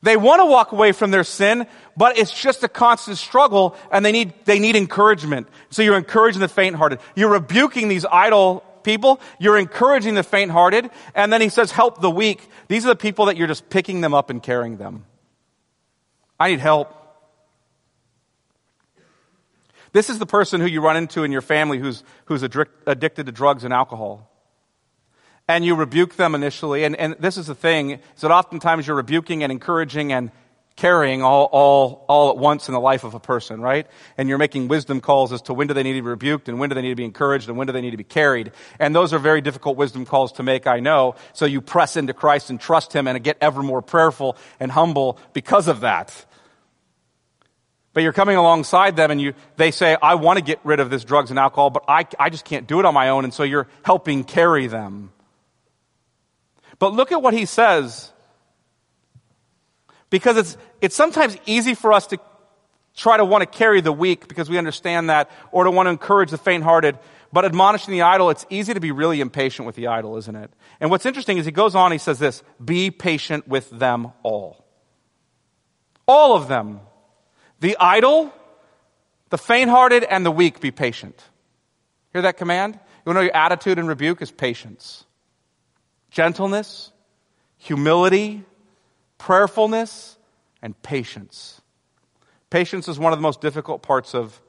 [0.00, 4.02] They want to walk away from their sin, but it's just a constant struggle and
[4.02, 5.46] they need, they need encouragement.
[5.68, 7.00] So you're encouraging the faint hearted.
[7.14, 9.20] You're rebuking these idle people.
[9.40, 10.90] You're encouraging the faint hearted.
[11.14, 12.46] And then he says, help the weak.
[12.68, 15.06] These are the people that you're just picking them up and carrying them.
[16.38, 17.00] I need help.
[19.92, 23.32] This is the person who you run into in your family who's, who's addicted to
[23.32, 24.30] drugs and alcohol.
[25.46, 26.84] And you rebuke them initially.
[26.84, 30.30] And, and this is the thing, is that oftentimes you're rebuking and encouraging and
[30.76, 33.86] carrying all, all, all at once in the life of a person, right?
[34.18, 36.58] And you're making wisdom calls as to when do they need to be rebuked and
[36.58, 38.50] when do they need to be encouraged and when do they need to be carried.
[38.80, 41.14] And those are very difficult wisdom calls to make, I know.
[41.32, 45.18] So you press into Christ and trust Him and get ever more prayerful and humble
[45.32, 46.26] because of that.
[47.92, 50.90] But you're coming alongside them and you, they say, I want to get rid of
[50.90, 53.22] this drugs and alcohol, but I, I just can't do it on my own.
[53.22, 55.12] And so you're helping carry them.
[56.80, 58.10] But look at what he says
[60.14, 62.20] because it's, it's sometimes easy for us to
[62.94, 65.90] try to want to carry the weak because we understand that, or to want to
[65.90, 66.96] encourage the faint hearted.
[67.32, 70.52] But admonishing the idle, it's easy to be really impatient with the idle, isn't it?
[70.78, 74.64] And what's interesting is he goes on, he says this be patient with them all.
[76.06, 76.78] All of them.
[77.58, 78.32] The idle,
[79.30, 81.20] the faint hearted, and the weak, be patient.
[82.12, 82.78] Hear that command?
[83.04, 85.06] You know your attitude and rebuke is patience,
[86.12, 86.92] gentleness,
[87.56, 88.44] humility,
[89.18, 90.16] prayerfulness,
[90.62, 91.60] and patience.
[92.50, 94.40] Patience is one of the most difficult parts of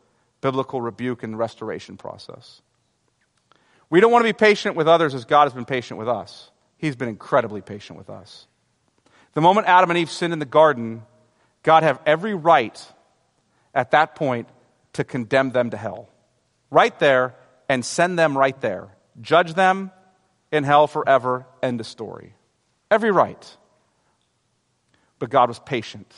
[0.42, 2.62] biblical rebuke and restoration process.
[3.90, 6.52] We don't want to be patient with others as God has been patient with us.
[6.78, 8.48] He's been incredibly patient with us.
[9.34, 11.04] The moment Adam and Eve sinned in the garden,
[11.64, 12.86] God had every right
[13.74, 14.48] at that point
[14.94, 16.10] to condemn them to hell.
[16.72, 17.36] Right there,
[17.68, 18.90] and send them right there.
[19.22, 19.92] Judge them
[20.52, 21.46] in hell forever.
[21.62, 22.36] End of story.
[22.90, 23.58] Every right.
[25.20, 26.12] But God was patient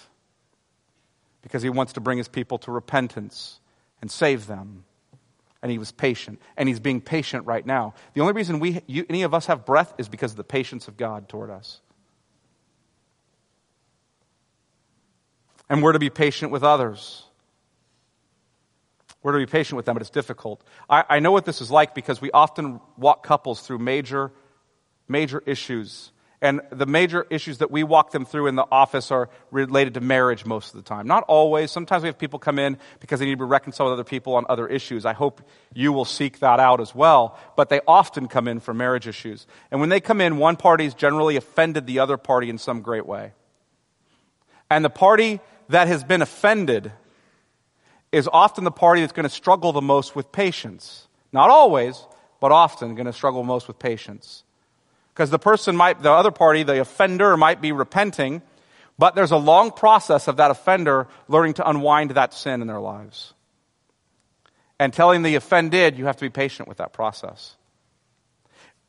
[1.41, 3.59] because he wants to bring his people to repentance
[4.01, 4.83] and save them.
[5.61, 6.41] And he was patient.
[6.55, 7.93] And he's being patient right now.
[8.13, 10.87] The only reason we, you, any of us have breath is because of the patience
[10.87, 11.81] of God toward us.
[15.69, 17.23] And we're to be patient with others.
[19.23, 20.63] We're to be patient with them, but it's difficult.
[20.89, 24.31] I, I know what this is like because we often walk couples through major,
[25.07, 26.11] major issues.
[26.39, 30.01] And the major issues that we walk them through in the office are related to
[30.01, 31.07] marriage most of the time.
[31.07, 31.71] Not always.
[31.71, 34.35] Sometimes we have people come in because they need to be reconciled with other people
[34.35, 35.03] on other issues.
[35.03, 35.41] I hope
[35.73, 37.39] you will seek that out as well.
[37.55, 39.47] But they often come in for marriage issues.
[39.71, 43.07] And when they come in, one party's generally offended the other party in some great
[43.07, 43.33] way.
[44.69, 46.91] And the party that has been offended
[48.11, 51.07] is often the party that's going to struggle the most with patience.
[51.33, 52.05] Not always,
[52.39, 54.43] but often going to struggle most with patience.
[55.17, 58.43] Because the person might, the other party, the offender might be repenting,
[58.99, 62.79] but there's a long process of that offender learning to unwind that sin in their
[62.79, 63.33] lives.
[64.77, 67.55] And telling the offended, you have to be patient with that process.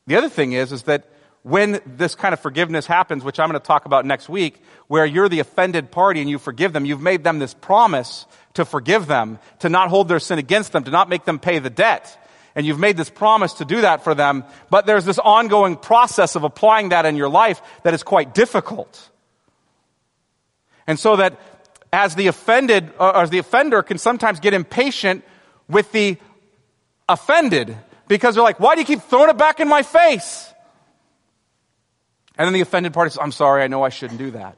[0.07, 1.09] The other thing is, is that
[1.45, 5.07] when this kind of forgiveness happens, which I'm going to talk about next week, where
[5.07, 9.07] you're the offended party and you forgive them, you've made them this promise to forgive
[9.07, 12.19] them, to not hold their sin against them, to not make them pay the debt.
[12.55, 16.35] And you've made this promise to do that for them, but there's this ongoing process
[16.35, 19.11] of applying that in your life that is quite difficult.
[20.87, 21.39] And so that
[21.93, 25.25] as the offended, or as the offender can sometimes get impatient
[25.69, 26.17] with the
[27.09, 27.77] offended
[28.09, 30.53] because they're like, why do you keep throwing it back in my face?
[32.37, 34.57] And then the offended party says, I'm sorry, I know I shouldn't do that.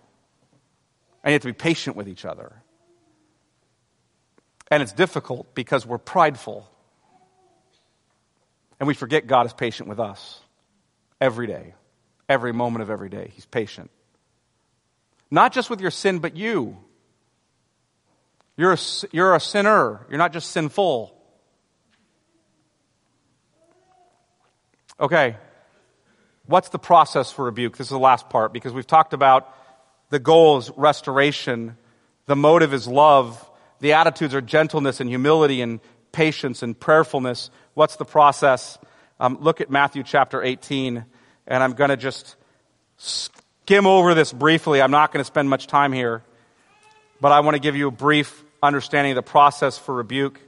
[1.23, 2.53] And you have to be patient with each other.
[4.71, 6.71] And it's difficult because we're prideful.
[8.81, 10.41] And we forget God is patient with us
[11.21, 11.75] every day,
[12.29, 13.31] every moment of every day.
[13.35, 13.91] He's patient.
[15.31, 16.79] Not just with your sin, but you.
[18.57, 18.79] You're a,
[19.13, 20.07] you're a sinner.
[20.09, 21.15] You're not just sinful.
[24.99, 25.37] Okay,
[26.45, 27.79] what's the process for rebuke?
[27.79, 29.55] This is the last part because we've talked about
[30.11, 31.77] the goal is restoration,
[32.27, 35.81] the motive is love, the attitudes are gentleness and humility and
[36.13, 37.51] patience and prayerfulness.
[37.81, 38.77] What's the process?
[39.19, 41.03] Um, look at Matthew chapter 18,
[41.47, 42.37] and I'm going to just
[42.99, 44.83] skim over this briefly.
[44.83, 46.23] I'm not going to spend much time here,
[47.23, 50.39] but I want to give you a brief understanding of the process for rebuke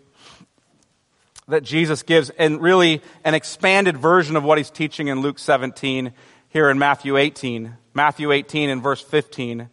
[1.49, 6.13] that Jesus gives, and really an expanded version of what he's teaching in Luke 17
[6.51, 7.79] here in Matthew 18.
[7.95, 9.71] Matthew 18 and verse 15.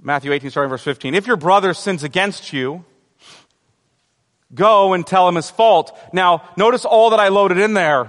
[0.00, 1.14] Matthew 18, starting verse 15.
[1.14, 2.84] If your brother sins against you,
[4.54, 5.96] go and tell him his fault.
[6.12, 8.08] Now, notice all that I loaded in there.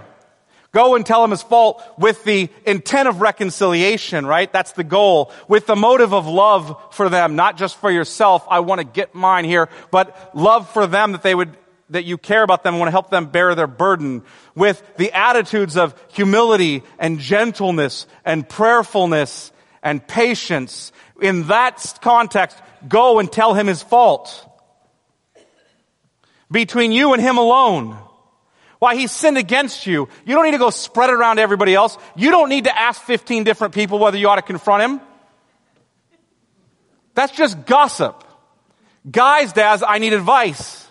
[0.73, 4.51] Go and tell him his fault with the intent of reconciliation, right?
[4.51, 5.31] That's the goal.
[5.47, 8.43] With the motive of love for them, not just for yourself.
[8.49, 11.55] I want to get mine here, but love for them that they would,
[11.91, 14.23] that you care about them and want to help them bear their burden.
[14.55, 19.51] With the attitudes of humility and gentleness and prayerfulness
[19.83, 20.91] and patience.
[21.21, 24.49] In that context, go and tell him his fault.
[26.53, 27.97] Between you and him alone
[28.77, 30.07] why he sinned against you.
[30.25, 31.97] You don't need to go spread it around to everybody else.
[32.15, 35.01] You don't need to ask 15 different people whether you ought to confront him.
[37.15, 38.23] That's just gossip.
[39.09, 40.85] Guys, dads, I need advice.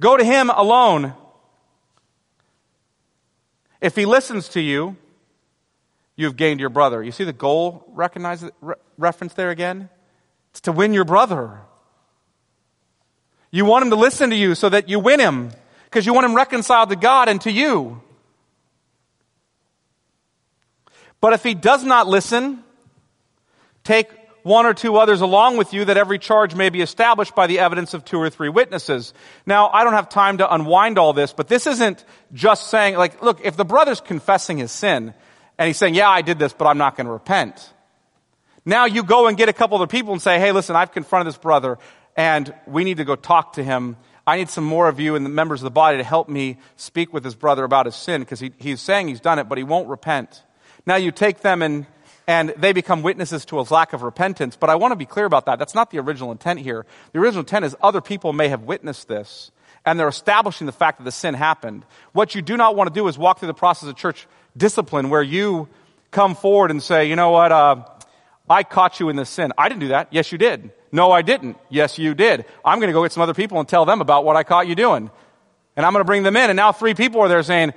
[0.00, 1.12] Go to him alone.
[3.80, 4.96] If he listens to you,
[6.14, 7.02] you've gained your brother.
[7.02, 9.90] You see the goal recognize re- reference there again?
[10.52, 11.60] It's to win your brother.
[13.50, 15.50] You want him to listen to you so that you win him
[15.84, 18.00] because you want him reconciled to God and to you.
[21.20, 22.64] But if he does not listen,
[23.84, 24.08] take
[24.42, 27.60] one or two others along with you that every charge may be established by the
[27.60, 29.14] evidence of two or three witnesses.
[29.46, 33.22] Now, I don't have time to unwind all this, but this isn't just saying, like,
[33.22, 35.14] look, if the brother's confessing his sin
[35.58, 37.71] and he's saying, yeah, I did this, but I'm not going to repent.
[38.64, 41.32] Now you go and get a couple other people and say, hey, listen, I've confronted
[41.32, 41.78] this brother
[42.16, 43.96] and we need to go talk to him.
[44.26, 46.58] I need some more of you and the members of the body to help me
[46.76, 49.58] speak with his brother about his sin because he, he's saying he's done it, but
[49.58, 50.44] he won't repent.
[50.86, 51.86] Now you take them and,
[52.28, 54.54] and they become witnesses to his lack of repentance.
[54.54, 55.58] But I want to be clear about that.
[55.58, 56.86] That's not the original intent here.
[57.12, 59.50] The original intent is other people may have witnessed this
[59.84, 61.84] and they're establishing the fact that the sin happened.
[62.12, 65.10] What you do not want to do is walk through the process of church discipline
[65.10, 65.68] where you
[66.12, 67.84] come forward and say, you know what, uh,
[68.48, 69.52] I caught you in this sin.
[69.56, 70.08] I didn't do that.
[70.10, 70.72] Yes, you did.
[70.90, 71.56] No, I didn't.
[71.70, 72.44] Yes, you did.
[72.64, 74.66] I'm going to go get some other people and tell them about what I caught
[74.66, 75.10] you doing.
[75.76, 76.50] And I'm going to bring them in.
[76.50, 77.72] And now three people are there saying,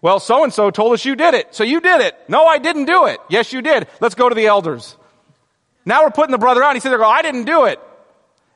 [0.00, 1.54] well, so and so told us you did it.
[1.54, 2.16] So you did it.
[2.28, 3.18] No, I didn't do it.
[3.28, 3.88] Yes, you did.
[4.00, 4.96] Let's go to the elders.
[5.84, 6.74] Now we're putting the brother out.
[6.74, 7.80] He said, I didn't do it.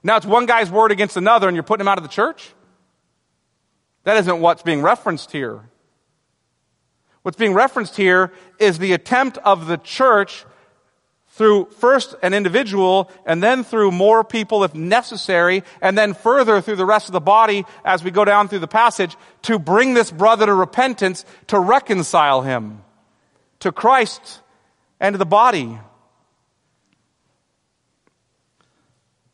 [0.03, 2.53] Now it's one guy's word against another and you're putting him out of the church?
[4.05, 5.69] That isn't what's being referenced here.
[7.23, 10.45] What's being referenced here is the attempt of the church
[11.37, 16.77] through first an individual and then through more people if necessary and then further through
[16.77, 20.11] the rest of the body as we go down through the passage to bring this
[20.11, 22.83] brother to repentance to reconcile him
[23.61, 24.41] to Christ
[24.99, 25.79] and to the body.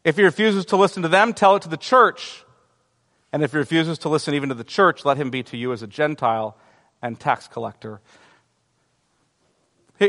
[0.03, 2.45] If he refuses to listen to them, tell it to the church.
[3.33, 5.73] And if he refuses to listen even to the church, let him be to you
[5.73, 6.57] as a Gentile
[7.01, 8.01] and tax collector.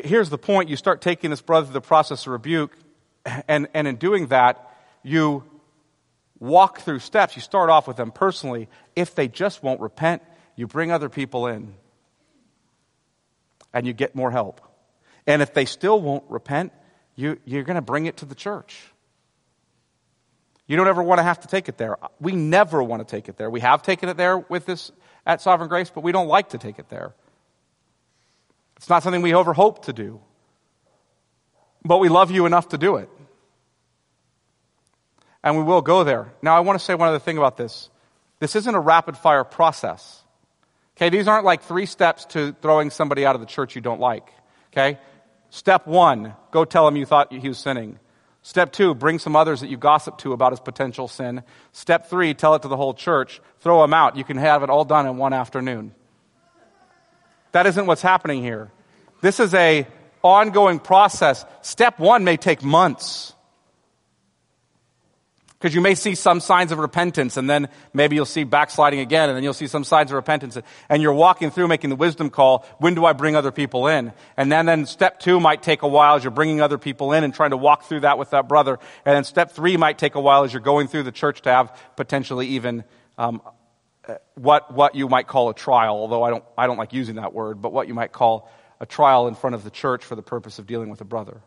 [0.02, 0.70] Here's the point.
[0.70, 2.76] You start taking this brother through the process of rebuke,
[3.48, 5.44] and, and in doing that, you
[6.39, 7.36] walk through steps.
[7.36, 8.70] You start off with them personally.
[8.96, 10.24] If they just won't repent,
[10.56, 11.76] you bring other people in,
[13.72, 14.62] and you get more help.
[15.28, 16.74] And if they still won't repent,
[17.16, 18.82] you, you're going to bring it to the church.
[20.66, 21.98] You don't ever want to have to take it there.
[22.20, 23.50] We never want to take it there.
[23.50, 24.91] We have taken it there with this
[25.26, 27.14] at Sovereign Grace, but we don't like to take it there.
[28.84, 30.19] It's not something we ever hope to do.
[31.86, 33.07] But we love you enough to do it.
[35.41, 36.34] And we will go there.
[36.41, 37.89] Now, I want to say one other thing about this.
[38.39, 40.21] This isn't a rapid fire process.
[40.97, 44.01] Okay, these aren't like three steps to throwing somebody out of the church you don't
[44.01, 44.29] like.
[44.73, 44.99] Okay?
[45.49, 47.99] Step one, go tell him you thought he was sinning.
[48.41, 51.43] Step two, bring some others that you gossip to about his potential sin.
[51.71, 53.39] Step three, tell it to the whole church.
[53.61, 54.17] Throw him out.
[54.17, 55.95] You can have it all done in one afternoon.
[57.54, 58.72] That isn't what's happening here.
[59.22, 59.88] This is a
[60.22, 61.45] ongoing process.
[61.62, 63.34] Step one may take months.
[65.60, 69.30] Because you may see some signs of repentance and then maybe you'll see backsliding again
[69.30, 70.58] and then you'll see some signs of repentance
[70.89, 72.66] and you're walking through making the wisdom call.
[72.80, 74.12] When do I bring other people in?
[74.36, 77.24] And then, then step two might take a while as you're bringing other people in
[77.24, 78.78] and trying to walk through that with that brother.
[79.06, 81.51] And then step three might take a while as you're going through the church to
[81.51, 82.84] have potentially even,
[83.18, 83.41] um,
[84.06, 87.16] Uh, what, what you might call a trial, although I don't, I don't like using
[87.16, 90.16] that word, but what you might call a trial in front of the church for
[90.16, 91.41] the purpose of dealing with a brother.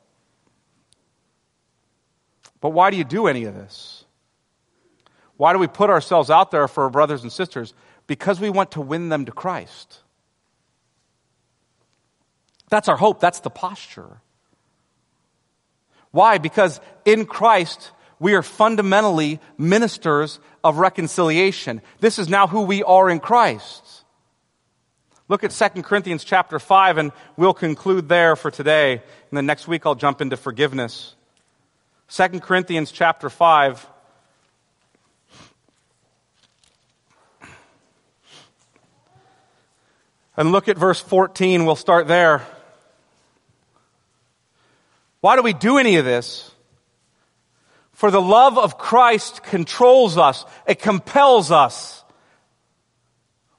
[2.61, 4.05] But why do you do any of this?
[5.37, 7.75] Why do we put ourselves out there for our brothers and sisters?
[8.07, 10.01] Because we want to win them to Christ.
[12.71, 13.21] That's our hope.
[13.21, 14.21] That's the posture.
[16.11, 16.39] Why?
[16.39, 21.83] Because in Christ, we are fundamentally ministers of reconciliation.
[22.01, 24.05] This is now who we are in Christ.
[25.29, 28.93] Look at 2 Corinthians chapter 5 and we'll conclude there for today.
[28.93, 31.14] And then next week I'll jump into forgiveness.
[32.09, 33.87] 2 Corinthians chapter 5
[40.37, 41.64] And look at verse 14.
[41.64, 42.47] We'll start there.
[45.21, 46.51] Why do we do any of this?
[47.97, 50.45] For the love of Christ controls us.
[50.67, 52.05] It compels us.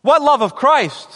[0.03, 1.09] What love of Christ?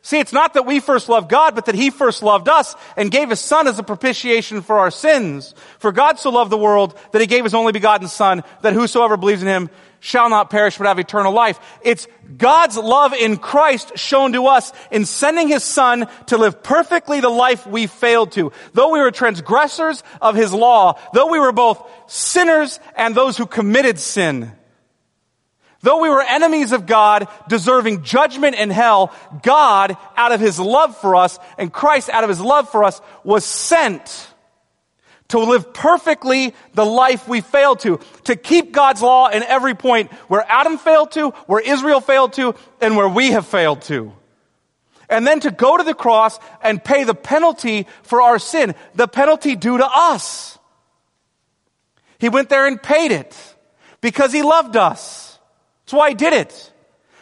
[0.00, 3.10] See, it's not that we first loved God, but that He first loved us and
[3.10, 5.54] gave His Son as a propitiation for our sins.
[5.78, 9.18] For God so loved the world that He gave His only begotten Son, that whosoever
[9.18, 9.68] believes in Him
[10.02, 11.60] shall not perish but have eternal life.
[11.80, 17.20] It's God's love in Christ shown to us in sending His Son to live perfectly
[17.20, 18.50] the life we failed to.
[18.74, 23.46] Though we were transgressors of His law, though we were both sinners and those who
[23.46, 24.50] committed sin,
[25.82, 30.96] Though we were enemies of God, deserving judgment in hell, God, out of His love
[30.96, 34.31] for us, and Christ, out of His love for us, was sent
[35.32, 40.12] to live perfectly the life we failed to, to keep God's law in every point
[40.28, 44.12] where Adam failed to, where Israel failed to, and where we have failed to.
[45.08, 49.08] And then to go to the cross and pay the penalty for our sin, the
[49.08, 50.58] penalty due to us.
[52.18, 53.34] He went there and paid it
[54.02, 55.38] because he loved us.
[55.86, 56.72] That's why he did it.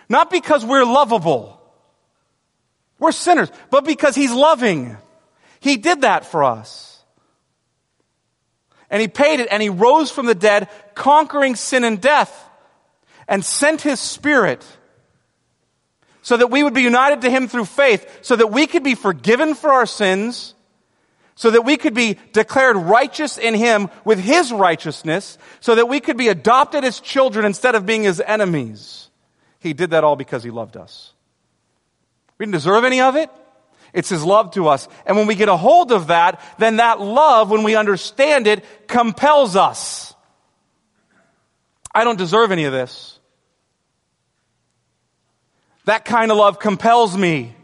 [0.08, 1.62] Not because we're lovable.
[2.98, 4.96] We're sinners, but because he's loving.
[5.60, 6.89] He did that for us
[8.90, 12.48] and he paid it and he rose from the dead, conquering sin and death
[13.28, 14.66] and sent his spirit
[16.22, 18.94] so that we would be united to him through faith, so that we could be
[18.94, 20.54] forgiven for our sins,
[21.34, 25.98] so that we could be declared righteous in him with his righteousness, so that we
[25.98, 29.08] could be adopted as children instead of being his enemies.
[29.60, 31.14] He did that all because he loved us.
[32.36, 33.30] We didn't deserve any of it.
[33.92, 34.88] It's His love to us.
[35.06, 38.64] And when we get a hold of that, then that love, when we understand it,
[38.88, 40.14] compels us.
[41.94, 43.18] I don't deserve any of this.
[45.86, 47.54] That kind of love compels me.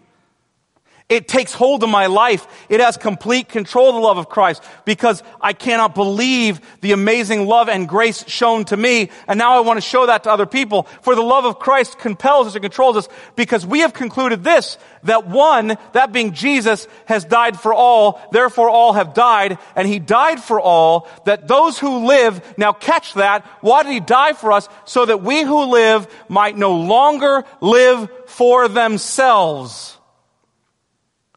[1.09, 2.49] It takes hold of my life.
[2.69, 7.47] It has complete control of the love of Christ because I cannot believe the amazing
[7.47, 9.11] love and grace shown to me.
[9.29, 10.83] And now I want to show that to other people.
[11.03, 14.79] For the love of Christ compels us and controls us because we have concluded this,
[15.05, 20.01] that one, that being Jesus, has died for all, therefore all have died, and he
[20.01, 24.51] died for all, that those who live, now catch that, why did he die for
[24.51, 24.69] us?
[24.87, 29.96] So that we who live might no longer live for themselves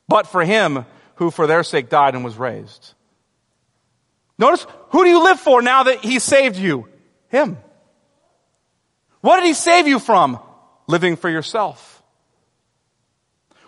[0.10, 0.86] but for him
[1.16, 2.93] who for their sake died and was raised.
[4.38, 6.88] Notice, who do you live for now that he saved you?
[7.28, 7.57] Him.
[9.22, 10.39] What did he save you from?
[10.88, 12.01] Living for yourself.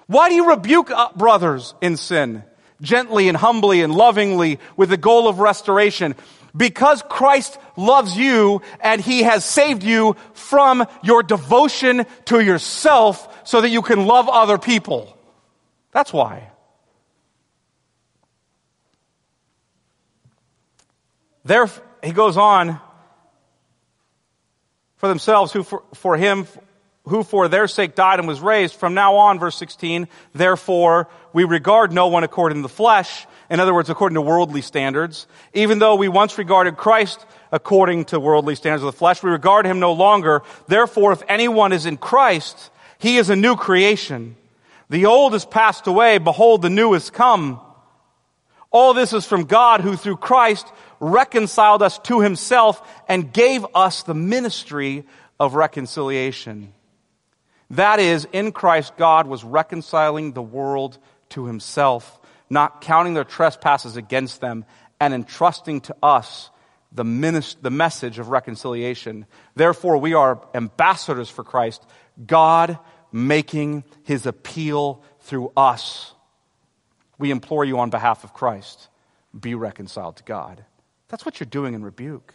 [0.08, 2.44] Why do you rebuke brothers in sin?
[2.82, 6.16] Gently and humbly and lovingly with the goal of restoration.
[6.58, 13.62] Because Christ loves you and he has saved you from your devotion to yourself so
[13.62, 15.18] that you can love other people.
[15.92, 16.50] That's why.
[21.44, 21.68] There,
[22.04, 22.80] he goes on,
[24.98, 26.46] for themselves, who for, for him,
[27.06, 28.76] who for their sake died and was raised.
[28.76, 33.26] From now on, verse 16, therefore, we regard no one according to the flesh.
[33.50, 35.26] In other words, according to worldly standards.
[35.54, 39.66] Even though we once regarded Christ according to worldly standards of the flesh, we regard
[39.66, 40.44] him no longer.
[40.68, 42.70] Therefore, if anyone is in Christ,
[43.00, 44.38] he is a new creation.
[44.92, 46.18] The old has passed away.
[46.18, 47.62] Behold, the new has come.
[48.72, 50.68] All this is from God who through Christ
[51.00, 55.06] reconciled us to himself and gave us the ministry
[55.40, 56.74] of reconciliation.
[57.70, 60.98] That is, in Christ, God was reconciling the world
[61.30, 62.20] to himself,
[62.50, 64.66] not counting their trespasses against them,
[65.00, 66.50] and entrusting to us
[66.92, 69.26] the, minis- the message of reconciliation.
[69.56, 71.82] Therefore, we are ambassadors for Christ.
[72.28, 72.78] God
[73.12, 76.14] making his appeal through us.
[77.18, 78.88] We implore you on behalf of Christ,
[79.38, 80.66] be reconciled to God.
[81.10, 82.34] That's what you're doing in rebuke.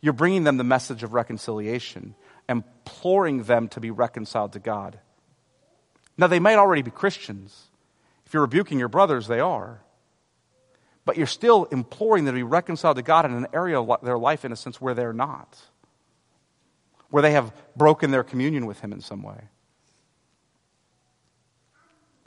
[0.00, 2.14] You're bringing them the message of reconciliation,
[2.48, 4.98] imploring them to be reconciled to God.
[6.16, 7.68] Now, they might already be Christians.
[8.26, 9.80] If you're rebuking your brothers, they are.
[11.04, 14.18] But you're still imploring them to be reconciled to God in an area of their
[14.18, 15.58] life, in a sense, where they're not,
[17.10, 19.48] where they have broken their communion with Him in some way.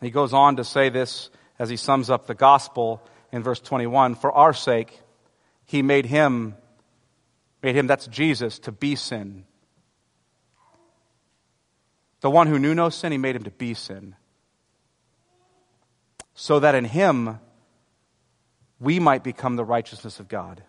[0.02, 1.30] He goes on to say this
[1.60, 5.00] as he sums up the gospel in verse 21 For our sake,
[5.66, 6.56] he made him,
[7.62, 9.46] made him, that's Jesus, to be sin.
[12.22, 14.16] The one who knew no sin, he made him to be sin.
[16.34, 17.40] So that in him,
[18.80, 20.64] we might become the righteousness of God.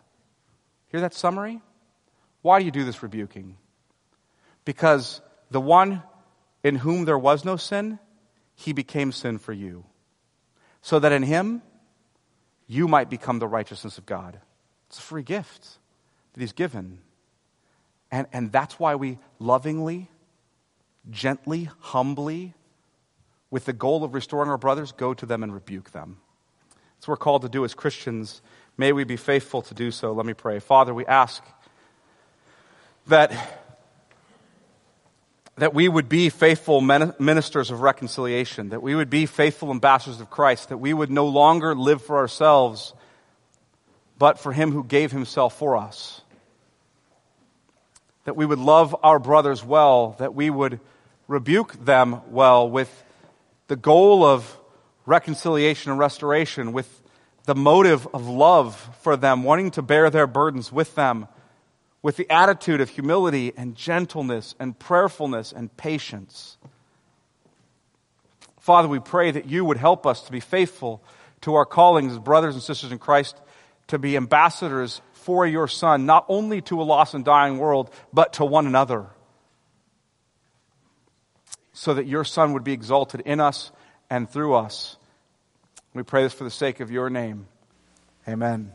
[0.89, 1.63] Hear that summary?
[2.43, 3.57] Why do you do this rebuking?
[4.65, 6.03] Because the one
[6.63, 7.99] in whom there was no sin,
[8.63, 9.85] he became sin for you,
[10.81, 11.63] so that in him
[12.67, 14.41] you might become the righteousness of God.
[14.89, 15.79] It's a free gift
[16.33, 16.99] that he's given.
[18.11, 20.11] And, and that's why we lovingly,
[21.11, 22.55] gently, humbly,
[23.51, 26.19] with the goal of restoring our brothers, go to them and rebuke them.
[26.97, 28.41] That's what we're called to do as Christians.
[28.79, 30.13] May we be faithful to do so.
[30.13, 30.59] Let me pray.
[30.59, 31.43] Father, we ask
[33.09, 33.62] that
[35.57, 40.31] that we would be faithful ministers of reconciliation, that we would be faithful ambassadors of
[40.31, 42.95] Christ, that we would no longer live for ourselves,
[44.19, 46.23] but for Him who gave Himself for us.
[48.25, 50.81] That we would love our brothers well, that we would
[51.29, 53.05] rebuke them well with
[53.69, 54.59] the goal of
[55.05, 57.03] reconciliation and restoration, with
[57.45, 61.27] the motive of love for them, wanting to bear their burdens with them
[62.03, 66.59] with the attitude of humility and gentleness and prayerfulness and patience.
[68.61, 71.03] Father, we pray that you would help us to be faithful
[71.43, 73.41] to our callings as brothers and sisters in Christ,
[73.89, 78.35] to be ambassadors for your Son, not only to a lost and dying world, but
[78.35, 79.07] to one another.
[81.73, 83.73] So that your Son would be exalted in us
[84.11, 84.97] and through us.
[85.95, 87.47] We pray this for the sake of your name.
[88.29, 88.73] Amen.